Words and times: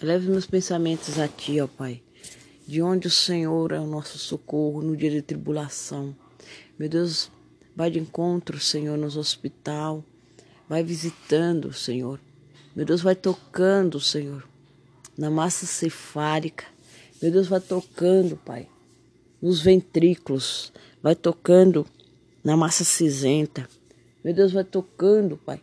Leve 0.00 0.30
meus 0.30 0.46
pensamentos 0.46 1.18
a 1.18 1.26
Ti, 1.26 1.60
ó 1.60 1.66
Pai, 1.66 2.00
de 2.64 2.80
onde 2.80 3.08
o 3.08 3.10
Senhor 3.10 3.72
é 3.72 3.80
o 3.80 3.86
nosso 3.86 4.16
socorro 4.16 4.80
no 4.80 4.96
dia 4.96 5.10
de 5.10 5.20
tribulação. 5.20 6.14
Meu 6.78 6.88
Deus, 6.88 7.28
vai 7.74 7.90
de 7.90 7.98
encontro, 7.98 8.60
Senhor, 8.60 8.96
nos 8.96 9.16
hospital, 9.16 10.04
vai 10.68 10.84
visitando, 10.84 11.72
Senhor. 11.72 12.20
Meu 12.76 12.86
Deus, 12.86 13.00
vai 13.00 13.16
tocando, 13.16 13.98
Senhor, 13.98 14.48
na 15.16 15.32
massa 15.32 15.66
cefálica. 15.66 16.64
Meu 17.20 17.32
Deus, 17.32 17.48
vai 17.48 17.60
tocando, 17.60 18.36
Pai, 18.36 18.68
nos 19.42 19.60
ventrículos, 19.60 20.72
vai 21.02 21.16
tocando 21.16 21.84
na 22.44 22.56
massa 22.56 22.84
cinzenta. 22.84 23.68
Meu 24.22 24.32
Deus, 24.32 24.52
vai 24.52 24.62
tocando, 24.62 25.36
Pai, 25.36 25.60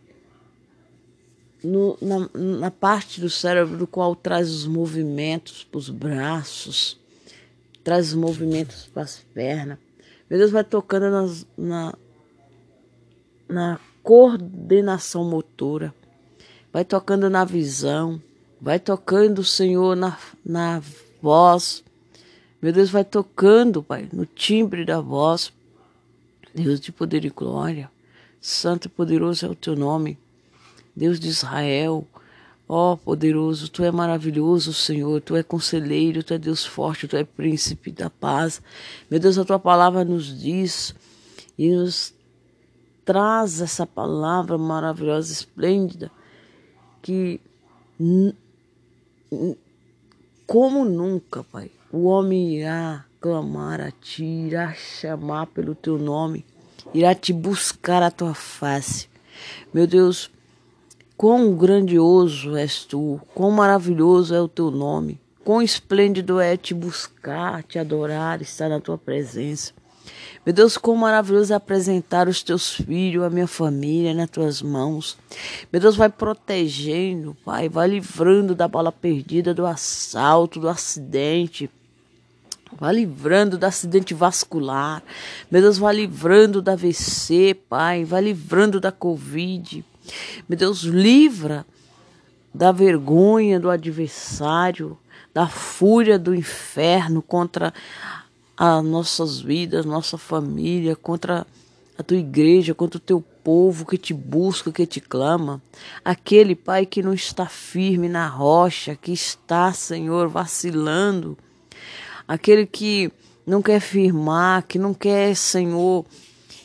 no, 1.66 1.98
na, 2.00 2.30
na 2.34 2.72
parte 2.72 3.20
do 3.20 3.30
cérebro 3.30 3.78
do 3.78 3.88
qual 3.88 4.16
traz 4.16 4.52
os 4.52 4.68
movimentos 4.68 5.64
para 5.64 5.78
os 5.80 5.90
braços, 5.90 6.98
traz 7.84 8.10
os 8.10 8.14
movimentos 8.14 8.88
para 8.94 9.04
as 9.04 9.18
pernas. 9.34 9.78
Meu 10.30 10.40
Deus 10.40 10.52
vai 10.52 10.64
tocando 10.64 11.10
nas, 11.10 11.46
na, 11.58 11.94
na 13.50 13.80
coordenação 14.04 15.24
motora, 15.24 15.94
vai 16.72 16.86
tocando 16.86 17.30
na 17.30 17.44
visão, 17.44 18.22
vai 18.62 18.80
tocando, 18.80 19.44
Senhor, 19.44 19.96
na, 19.96 20.18
na 20.46 20.82
voz. 21.22 21.84
Meu 22.62 22.72
Deus 22.72 22.90
vai 22.90 23.04
tocando, 23.04 23.82
Pai, 23.82 24.08
no 24.14 24.26
timbre 24.26 24.86
da 24.86 25.02
voz. 25.02 25.52
Deus 26.54 26.80
de 26.80 26.92
poder 26.92 27.26
e 27.26 27.30
glória, 27.30 27.92
santo 28.40 28.86
e 28.86 28.90
poderoso 28.90 29.46
é 29.46 29.50
o 29.50 29.56
teu 29.56 29.76
nome. 29.76 30.18
Deus 30.96 31.20
de 31.20 31.28
Israel. 31.28 32.08
Ó 32.68 32.94
oh, 32.94 32.98
poderoso, 32.98 33.70
tu 33.70 33.84
é 33.84 33.92
maravilhoso, 33.92 34.74
Senhor, 34.74 35.22
tu 35.22 35.36
é 35.36 35.44
conselheiro, 35.44 36.24
tu 36.24 36.34
é 36.34 36.38
Deus 36.40 36.66
forte, 36.66 37.08
tu 37.08 37.16
é 37.16 37.24
príncipe 37.24 37.92
da 37.92 38.10
paz. 38.10 38.60
Meu 39.10 39.20
Deus, 39.20 39.38
a 39.38 39.46
tua 39.46 39.60
palavra 39.60 40.04
nos 40.04 40.40
diz 40.40 40.96
e 41.60 41.70
nos 41.70 42.12
traz 43.06 43.62
essa 43.62 43.86
palavra 43.86 44.58
maravilhosa, 44.58 45.32
esplêndida, 45.32 46.12
que 47.04 47.40
como 50.48 50.84
nunca, 50.84 51.44
Pai, 51.44 51.70
o 51.92 52.06
homem 52.06 52.58
irá 52.58 53.06
clamar 53.22 53.80
a 53.80 53.92
ti, 53.92 54.24
irá 54.24 54.74
chamar 54.74 55.48
pelo 55.48 55.76
teu 55.76 55.98
nome, 55.98 56.44
irá 56.94 57.14
te 57.14 57.32
buscar 57.32 58.02
a 58.02 58.12
tua 58.12 58.34
face. 58.34 59.08
Meu 59.74 59.86
Deus, 59.86 60.32
Quão 61.18 61.56
grandioso 61.56 62.58
és 62.58 62.84
tu, 62.84 63.22
quão 63.34 63.50
maravilhoso 63.50 64.36
é 64.36 64.42
o 64.42 64.50
teu 64.50 64.70
nome, 64.70 65.18
quão 65.46 65.62
esplêndido 65.62 66.42
é 66.42 66.58
te 66.58 66.74
buscar, 66.74 67.64
te 67.64 67.80
adorar, 67.80 68.42
estar 68.42 68.68
na 68.68 68.82
tua 68.82 68.98
presença. 68.98 69.72
Meu 70.46 70.54
Deus, 70.54 70.78
quão 70.78 70.98
maravilhoso 70.98 71.54
é 71.54 71.56
apresentar 71.56 72.28
os 72.28 72.44
teus 72.44 72.76
filhos, 72.76 73.24
a 73.24 73.30
minha 73.30 73.48
família 73.48 74.14
nas 74.14 74.30
tuas 74.30 74.62
mãos. 74.62 75.18
Meu 75.72 75.82
Deus, 75.82 75.96
vai 75.96 76.10
protegendo, 76.10 77.36
Pai, 77.46 77.70
vai 77.70 77.88
livrando 77.88 78.54
da 78.54 78.68
bala 78.68 78.92
perdida, 78.92 79.54
do 79.54 79.66
assalto, 79.66 80.60
do 80.60 80.68
acidente. 80.68 81.70
Vai 82.78 82.94
livrando 82.94 83.58
do 83.58 83.64
acidente 83.64 84.14
vascular. 84.14 85.02
Meu 85.50 85.62
Deus, 85.62 85.78
vai 85.78 85.96
livrando 85.96 86.62
da 86.62 86.74
AVC, 86.74 87.58
Pai. 87.70 88.04
Vai 88.04 88.22
livrando 88.22 88.82
da 88.82 88.92
Covid. 88.92 89.84
Meu 90.48 90.58
Deus, 90.58 90.82
livra 90.82 91.66
da 92.54 92.72
vergonha 92.72 93.60
do 93.60 93.70
adversário, 93.70 94.98
da 95.34 95.48
fúria 95.48 96.18
do 96.18 96.34
inferno 96.34 97.22
contra 97.22 97.74
as 98.58 98.84
nossas 98.84 99.42
vidas, 99.42 99.86
nossa 99.86 100.18
família, 100.18 100.96
contra 100.96 101.46
a 101.98 102.04
tua 102.04 102.18
igreja, 102.18 102.74
contra 102.74 102.98
o 102.98 103.02
teu 103.02 103.22
povo 103.44 103.86
que 103.86 103.98
te 103.98 104.14
busca, 104.14 104.72
que 104.72 104.86
te 104.86 105.02
clama. 105.02 105.62
Aquele 106.04 106.56
Pai 106.56 106.86
que 106.86 107.04
não 107.04 107.14
está 107.14 107.46
firme 107.46 108.08
na 108.08 108.28
rocha, 108.28 108.96
que 108.96 109.12
está, 109.12 109.74
Senhor, 109.74 110.30
vacilando. 110.30 111.38
Aquele 112.28 112.66
que 112.66 113.12
não 113.46 113.62
quer 113.62 113.80
firmar, 113.80 114.64
que 114.64 114.80
não 114.80 114.94
quer, 114.94 115.36
Senhor, 115.36 116.06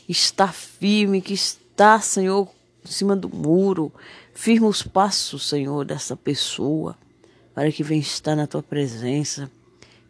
estar 0.08 0.52
firme, 0.54 1.20
que 1.20 1.34
está, 1.34 2.00
Senhor, 2.00 2.48
em 2.84 2.90
cima 2.90 3.14
do 3.16 3.28
muro. 3.28 3.92
Firma 4.34 4.66
os 4.66 4.82
passos, 4.82 5.48
Senhor, 5.48 5.84
dessa 5.84 6.16
pessoa, 6.16 6.96
para 7.54 7.70
que 7.70 7.82
venha 7.82 8.00
estar 8.00 8.34
na 8.34 8.46
tua 8.46 8.62
presença. 8.62 9.50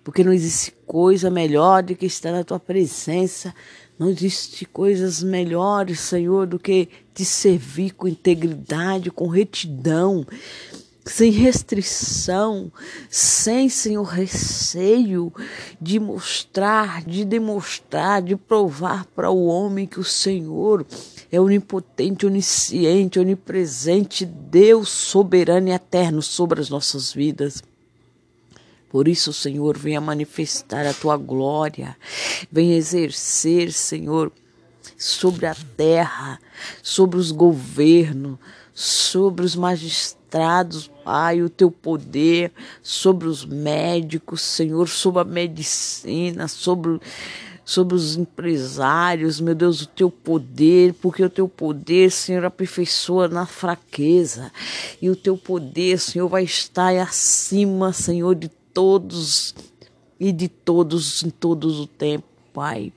Porque 0.02 0.24
não 0.24 0.32
existe 0.32 0.72
coisa 0.86 1.30
melhor 1.30 1.82
do 1.82 1.94
que 1.94 2.06
estar 2.06 2.32
na 2.32 2.44
tua 2.44 2.58
presença. 2.58 3.54
Não 3.98 4.08
existe 4.08 4.64
coisas 4.64 5.22
melhores, 5.22 6.00
Senhor, 6.00 6.46
do 6.46 6.58
que 6.58 6.88
te 7.14 7.24
servir 7.24 7.90
com 7.92 8.08
integridade, 8.08 9.10
com 9.10 9.26
retidão 9.26 10.26
sem 11.04 11.30
restrição, 11.30 12.70
sem, 13.08 13.68
Senhor, 13.68 14.04
receio 14.04 15.32
de 15.80 15.98
mostrar, 15.98 17.02
de 17.04 17.24
demonstrar, 17.24 18.22
de 18.22 18.36
provar 18.36 19.06
para 19.06 19.30
o 19.30 19.46
homem 19.46 19.86
que 19.86 19.98
o 19.98 20.04
Senhor 20.04 20.86
é 21.32 21.40
onipotente, 21.40 22.26
onisciente, 22.26 23.18
onipresente, 23.18 24.26
Deus 24.26 24.88
soberano 24.88 25.68
e 25.68 25.72
eterno 25.72 26.20
sobre 26.20 26.60
as 26.60 26.68
nossas 26.68 27.12
vidas. 27.12 27.62
Por 28.90 29.06
isso, 29.06 29.32
Senhor, 29.32 29.78
venha 29.78 30.00
manifestar 30.00 30.84
a 30.84 30.92
tua 30.92 31.16
glória, 31.16 31.96
venha 32.50 32.76
exercer, 32.76 33.72
Senhor, 33.72 34.32
sobre 34.98 35.46
a 35.46 35.54
terra, 35.76 36.40
sobre 36.82 37.16
os 37.16 37.30
governos, 37.30 38.36
sobre 38.74 39.44
os 39.44 39.54
magistrados, 39.54 40.19
Pai, 41.04 41.42
o 41.42 41.50
teu 41.50 41.70
poder, 41.70 42.52
sobre 42.82 43.28
os 43.28 43.44
médicos, 43.44 44.40
Senhor, 44.40 44.88
sobre 44.88 45.22
a 45.22 45.24
medicina, 45.24 46.46
sobre, 46.46 47.00
sobre 47.64 47.94
os 47.94 48.16
empresários, 48.16 49.40
meu 49.40 49.54
Deus, 49.54 49.82
o 49.82 49.86
teu 49.86 50.10
poder, 50.10 50.94
porque 50.94 51.24
o 51.24 51.30
teu 51.30 51.48
poder, 51.48 52.10
Senhor, 52.10 52.44
aperfeiçoa 52.44 53.28
na 53.28 53.46
fraqueza, 53.46 54.52
e 55.02 55.10
o 55.10 55.16
teu 55.16 55.36
poder, 55.36 55.98
Senhor, 55.98 56.28
vai 56.28 56.44
estar 56.44 56.96
acima, 56.96 57.92
Senhor, 57.92 58.34
de 58.34 58.48
todos 58.48 59.54
e 60.18 60.32
de 60.32 60.48
todos 60.48 61.22
em 61.22 61.30
todos 61.30 61.80
o 61.80 61.86
tempo, 61.86 62.26
Pai. 62.52 62.92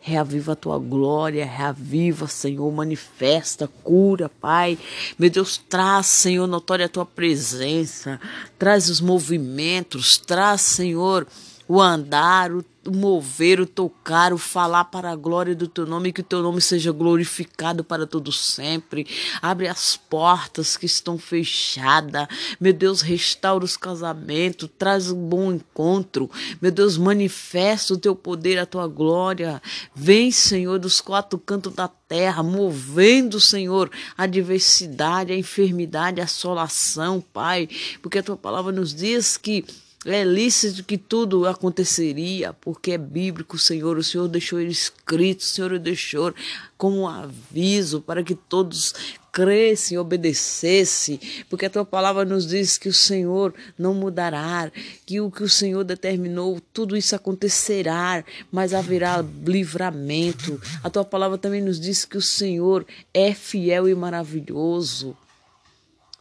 Reaviva 0.00 0.52
a 0.52 0.56
tua 0.56 0.78
glória, 0.78 1.44
reaviva, 1.44 2.26
Senhor, 2.26 2.72
manifesta, 2.72 3.68
cura, 3.82 4.30
Pai. 4.40 4.78
Meu 5.18 5.28
Deus, 5.28 5.58
traz, 5.58 6.06
Senhor, 6.06 6.46
notória 6.46 6.86
a 6.86 6.88
tua 6.88 7.04
presença, 7.04 8.18
traz 8.58 8.88
os 8.88 9.00
movimentos, 9.00 10.16
traz, 10.16 10.62
Senhor, 10.62 11.26
o 11.68 11.80
andar, 11.80 12.50
o 12.50 12.62
mover, 12.88 13.60
o 13.60 13.66
tocar, 13.66 14.32
o 14.32 14.38
falar 14.38 14.84
para 14.84 15.10
a 15.10 15.16
glória 15.16 15.54
do 15.54 15.68
teu 15.68 15.86
nome, 15.86 16.12
que 16.12 16.20
o 16.20 16.24
teu 16.24 16.42
nome 16.42 16.60
seja 16.60 16.90
glorificado 16.92 17.84
para 17.84 18.06
todo 18.06 18.32
sempre. 18.32 19.06
Abre 19.42 19.68
as 19.68 19.96
portas 19.96 20.76
que 20.76 20.86
estão 20.86 21.18
fechadas. 21.18 22.26
Meu 22.58 22.72
Deus, 22.72 23.02
restaura 23.02 23.64
os 23.64 23.76
casamentos, 23.76 24.68
traz 24.78 25.10
um 25.10 25.28
bom 25.28 25.52
encontro. 25.52 26.30
Meu 26.60 26.70
Deus, 26.70 26.96
manifesta 26.96 27.94
o 27.94 27.98
teu 27.98 28.16
poder, 28.16 28.58
a 28.58 28.66
tua 28.66 28.86
glória. 28.86 29.60
Vem, 29.94 30.30
Senhor, 30.30 30.78
dos 30.78 31.00
quatro 31.00 31.38
cantos 31.38 31.74
da 31.74 31.88
terra, 31.88 32.42
movendo, 32.42 33.38
Senhor, 33.38 33.90
a 34.16 34.26
diversidade, 34.26 35.32
a 35.32 35.36
enfermidade, 35.36 36.20
a 36.20 36.24
assolação, 36.24 37.20
Pai, 37.20 37.68
porque 38.02 38.18
a 38.18 38.22
tua 38.22 38.36
palavra 38.36 38.72
nos 38.72 38.94
diz 38.94 39.36
que 39.36 39.64
é 40.06 40.24
lícito 40.24 40.82
que 40.82 40.96
tudo 40.96 41.46
aconteceria, 41.46 42.54
porque 42.54 42.92
é 42.92 42.98
bíblico, 42.98 43.58
Senhor. 43.58 43.98
O 43.98 44.02
Senhor 44.02 44.28
deixou 44.28 44.58
ele 44.58 44.70
escrito, 44.70 45.40
o 45.40 45.44
Senhor 45.44 45.78
deixou 45.78 46.34
como 46.78 47.00
um 47.00 47.08
aviso 47.08 48.00
para 48.00 48.22
que 48.22 48.34
todos 48.34 48.94
crescem 49.30 49.96
e 49.96 49.98
obedecessem, 49.98 51.20
porque 51.50 51.66
a 51.66 51.70
tua 51.70 51.84
palavra 51.84 52.24
nos 52.24 52.46
diz 52.46 52.78
que 52.78 52.88
o 52.88 52.94
Senhor 52.94 53.54
não 53.78 53.92
mudará, 53.92 54.72
que 55.04 55.20
o 55.20 55.30
que 55.30 55.42
o 55.42 55.48
Senhor 55.48 55.84
determinou, 55.84 56.58
tudo 56.72 56.96
isso 56.96 57.14
acontecerá, 57.14 58.24
mas 58.50 58.72
haverá 58.72 59.22
livramento. 59.46 60.60
A 60.82 60.88
tua 60.88 61.04
palavra 61.04 61.36
também 61.36 61.60
nos 61.60 61.78
diz 61.78 62.06
que 62.06 62.16
o 62.16 62.22
Senhor 62.22 62.86
é 63.12 63.34
fiel 63.34 63.86
e 63.86 63.94
maravilhoso 63.94 65.14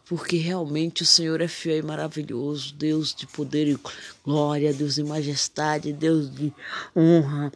porque 0.10 0.38
realmente 0.38 1.04
o 1.04 1.06
Senhor 1.06 1.40
é 1.40 1.48
fiel 1.48 1.78
e 1.78 1.82
maravilhoso, 1.84 2.74
Deus 2.74 3.14
de 3.14 3.28
poder 3.28 3.68
e 3.68 3.80
glória, 4.26 4.74
Deus 4.74 4.96
de 4.96 5.04
majestade, 5.04 5.94
Deus 5.94 6.34
de 6.34 6.52
honra. 6.96 7.52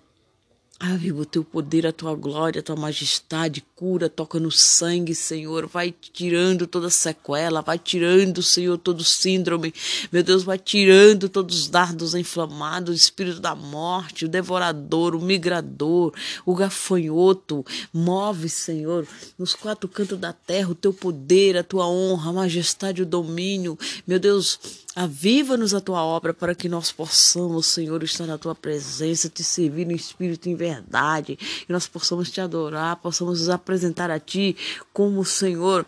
Aviva 0.85 1.21
o 1.21 1.25
teu 1.25 1.45
poder, 1.45 1.87
a 1.87 1.93
tua 1.93 2.13
glória, 2.13 2.59
a 2.59 2.63
tua 2.63 2.75
majestade, 2.75 3.63
cura, 3.73 4.09
toca 4.09 4.37
no 4.37 4.51
sangue, 4.51 5.15
Senhor. 5.15 5.65
Vai 5.65 5.93
tirando 5.93 6.67
toda 6.67 6.89
sequela, 6.89 7.61
vai 7.61 7.79
tirando, 7.79 8.43
Senhor, 8.43 8.77
todo 8.77 9.01
síndrome. 9.01 9.73
Meu 10.11 10.21
Deus, 10.21 10.43
vai 10.43 10.59
tirando 10.59 11.29
todos 11.29 11.57
os 11.57 11.69
dardos 11.69 12.13
inflamados, 12.15 12.93
o 12.93 12.97
espírito 12.97 13.39
da 13.39 13.55
morte, 13.55 14.25
o 14.25 14.27
devorador, 14.27 15.15
o 15.15 15.21
migrador, 15.21 16.13
o 16.45 16.53
gafanhoto. 16.53 17.65
Move, 17.93 18.49
Senhor, 18.49 19.07
nos 19.39 19.55
quatro 19.55 19.87
cantos 19.87 20.19
da 20.19 20.33
terra 20.33 20.71
o 20.71 20.75
teu 20.75 20.91
poder, 20.91 21.55
a 21.55 21.63
tua 21.63 21.87
honra, 21.87 22.29
a 22.29 22.33
majestade, 22.33 23.01
o 23.01 23.05
domínio. 23.05 23.79
Meu 24.05 24.19
Deus, 24.19 24.59
Aviva-nos 24.95 25.73
a 25.73 25.81
tua 25.81 26.03
obra 26.03 26.35
para 26.35 26.53
que 26.53 26.69
nós 26.69 26.91
possamos, 26.91 27.65
Senhor, 27.65 28.03
estar 28.03 28.27
na 28.27 28.37
tua 28.37 28.53
presença, 28.53 29.27
te 29.27 29.43
servir 29.43 29.87
no 29.87 29.91
espírito 29.91 30.47
em 30.47 30.55
verdade, 30.73 31.37
e 31.67 31.71
nós 31.71 31.87
possamos 31.87 32.31
te 32.31 32.41
adorar, 32.41 32.95
possamos 32.97 33.39
nos 33.39 33.49
apresentar 33.49 34.09
a 34.09 34.19
ti 34.19 34.55
como, 34.91 35.23
Senhor, 35.23 35.85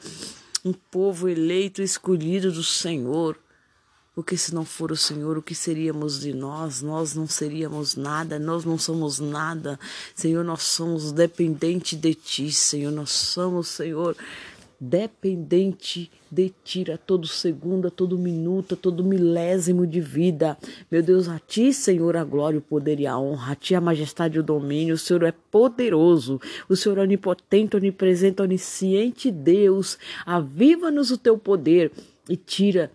um 0.64 0.74
povo 0.74 1.30
eleito, 1.30 1.82
escolhido 1.82 2.52
do 2.52 2.64
Senhor. 2.64 3.38
Porque 4.16 4.38
se 4.38 4.56
não 4.56 4.64
for 4.64 4.94
o 4.94 4.96
Senhor, 4.96 5.38
o 5.38 5.42
que 5.42 5.54
seríamos 5.54 6.22
de 6.22 6.34
nós? 6.34 6.82
Nós 6.82 7.14
não 7.14 7.28
seríamos 7.28 7.98
nada, 7.98 8.40
nós 8.40 8.64
não 8.64 8.78
somos 8.78 9.20
nada. 9.20 9.78
Senhor, 10.16 10.42
nós 10.42 10.64
somos 10.64 11.12
dependentes 11.12 12.00
de 12.00 12.14
Ti, 12.14 12.50
Senhor. 12.50 12.94
Nós 12.94 13.12
somos, 13.12 13.68
Senhor, 13.68 14.16
dependente 14.80 16.12
de 16.32 16.54
ti 16.64 16.92
a 16.92 16.98
todo 16.98 17.28
segundo, 17.28 17.88
a 17.88 17.92
todo 17.92 18.18
minuto, 18.18 18.74
a 18.74 18.78
todo 18.78 19.04
milésimo 19.04 19.88
de 19.88 20.02
vida. 20.02 20.58
Meu 20.92 21.02
Deus, 21.02 21.28
a 21.28 21.40
ti, 21.40 21.74
Senhor, 21.74 22.18
a 22.18 22.24
glória, 22.24 22.60
o 22.60 22.62
poder 22.62 23.00
e 23.00 23.08
a 23.08 23.18
honra, 23.18 23.54
a 23.54 23.56
ti 23.56 23.76
a 23.76 23.82
majestade 23.82 24.38
e 24.38 24.40
o 24.40 24.44
domínio. 24.44 24.96
O 24.96 24.98
Senhor 24.98 25.24
é 25.24 25.32
poderoso, 25.32 26.40
o 26.68 26.76
Senhor 26.76 26.98
é 26.98 27.02
onipotente, 27.02 27.76
onipresente, 27.76 28.42
onisciente 28.42 29.32
Deus. 29.32 29.98
Aviva-nos 30.26 31.12
o 31.12 31.18
teu 31.18 31.38
poder 31.38 31.92
e 32.30 32.36
tira 32.36 32.92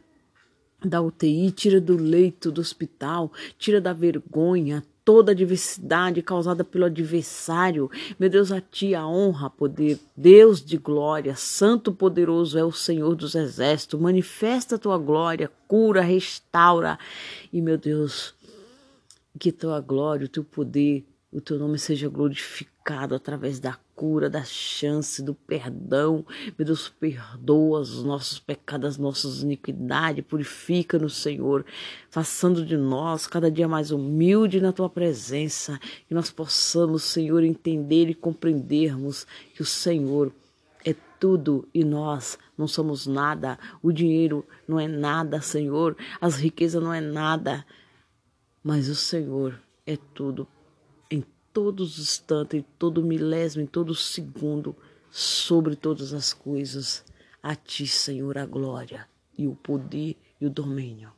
da 0.84 1.00
UTI, 1.00 1.50
tira 1.50 1.80
do 1.80 1.96
leito 1.96 2.50
do 2.50 2.60
hospital, 2.60 3.30
tira 3.58 3.80
da 3.80 3.92
vergonha, 3.92 4.82
toda 5.10 5.32
a 5.32 5.34
adversidade 5.34 6.22
causada 6.22 6.62
pelo 6.62 6.84
adversário. 6.84 7.90
Meu 8.16 8.30
Deus, 8.30 8.52
a 8.52 8.60
ti 8.60 8.94
a 8.94 9.04
honra, 9.04 9.50
poder, 9.50 9.98
Deus 10.16 10.64
de 10.64 10.76
glória, 10.76 11.34
santo 11.34 11.92
poderoso 11.92 12.56
é 12.56 12.62
o 12.62 12.70
Senhor 12.70 13.16
dos 13.16 13.34
exércitos. 13.34 13.98
Manifesta 13.98 14.76
a 14.76 14.78
tua 14.78 14.96
glória, 14.96 15.50
cura, 15.66 16.00
restaura. 16.00 16.96
E 17.52 17.60
meu 17.60 17.76
Deus, 17.76 18.32
que 19.36 19.50
tua 19.50 19.80
glória, 19.80 20.26
o 20.26 20.28
teu 20.28 20.44
poder, 20.44 21.04
o 21.32 21.40
teu 21.40 21.58
nome 21.58 21.76
seja 21.76 22.08
glorificado 22.08 23.12
através 23.12 23.58
da 23.58 23.76
cura, 24.00 24.31
da 24.31 24.43
chance, 24.43 25.23
do 25.23 25.35
perdão. 25.35 26.25
Meu 26.58 26.64
Deus, 26.64 26.88
perdoa 26.88 27.81
os 27.81 28.02
nossos 28.02 28.38
pecados, 28.38 28.88
as 28.88 28.97
nossas 28.97 29.43
iniquidades, 29.43 30.25
purifica-nos, 30.25 31.19
Senhor, 31.19 31.67
façando 32.08 32.64
de 32.64 32.79
nós 32.79 33.26
cada 33.26 33.50
dia 33.50 33.69
mais 33.69 33.91
humilde 33.91 34.58
na 34.58 34.73
tua 34.73 34.88
presença, 34.88 35.79
que 36.08 36.14
nós 36.14 36.31
possamos, 36.31 37.02
Senhor, 37.02 37.44
entender 37.44 38.08
e 38.08 38.14
compreendermos 38.14 39.26
que 39.55 39.61
o 39.61 39.67
Senhor 39.67 40.32
é 40.82 40.94
tudo 41.19 41.69
e 41.75 41.85
nós 41.85 42.38
não 42.56 42.67
somos 42.67 43.06
nada. 43.06 43.58
O 43.82 43.93
dinheiro 43.93 44.47
não 44.67 44.81
é 44.81 44.88
nada, 44.88 45.43
Senhor. 45.43 45.94
As 46.19 46.37
riquezas 46.37 46.82
não 46.82 46.94
é 46.94 47.02
nada. 47.02 47.67
Mas 48.64 48.88
o 48.88 48.94
Senhor 48.94 49.61
é 49.87 49.99
tudo 50.14 50.49
todos 51.52 51.99
os 51.99 51.99
instantes, 51.99 52.61
em 52.61 52.64
todo 52.79 53.02
milésimo, 53.02 53.62
em 53.62 53.67
todo 53.67 53.94
segundo, 53.94 54.75
sobre 55.11 55.76
todas 55.76 56.12
as 56.12 56.32
coisas. 56.32 57.05
A 57.43 57.55
ti, 57.55 57.87
Senhor, 57.87 58.37
a 58.38 58.47
glória 58.47 59.08
e 59.37 59.47
o 59.47 59.55
poder 59.55 60.17
e 60.41 60.47
o 60.47 60.50
domínio. 60.50 61.12